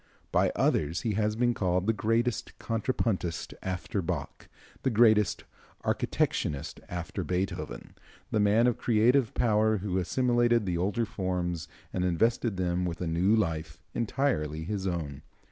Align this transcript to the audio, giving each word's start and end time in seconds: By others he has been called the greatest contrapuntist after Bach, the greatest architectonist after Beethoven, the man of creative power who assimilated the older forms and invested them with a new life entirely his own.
By 0.31 0.51
others 0.55 1.01
he 1.01 1.13
has 1.13 1.35
been 1.35 1.53
called 1.53 1.85
the 1.85 1.93
greatest 1.93 2.57
contrapuntist 2.57 3.53
after 3.61 4.01
Bach, 4.01 4.47
the 4.81 4.89
greatest 4.89 5.43
architectonist 5.85 6.79
after 6.89 7.23
Beethoven, 7.23 7.93
the 8.31 8.39
man 8.39 8.65
of 8.65 8.79
creative 8.79 9.35
power 9.35 9.77
who 9.77 9.99
assimilated 9.99 10.65
the 10.65 10.75
older 10.75 11.05
forms 11.05 11.67
and 11.93 12.03
invested 12.03 12.57
them 12.57 12.83
with 12.83 12.99
a 12.99 13.05
new 13.05 13.35
life 13.35 13.79
entirely 13.93 14.63
his 14.63 14.87
own. 14.87 15.21